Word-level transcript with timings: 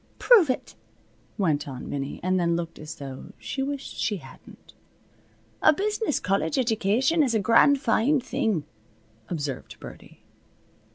"Prove 0.17 0.49
it," 0.49 0.73
went 1.37 1.67
on 1.67 1.87
Minnie, 1.87 2.19
and 2.23 2.39
then 2.39 2.55
looked 2.55 2.79
as 2.79 2.95
though 2.95 3.33
she 3.37 3.61
wished 3.61 3.97
she 3.99 4.17
hadn't. 4.17 4.73
"A 5.61 5.73
business 5.73 6.19
college 6.19 6.55
edjication 6.55 7.23
is 7.23 7.35
a 7.35 7.39
grand 7.39 7.79
foine 7.79 8.19
thing," 8.19 8.63
observed 9.29 9.79
Birdie. 9.79 10.23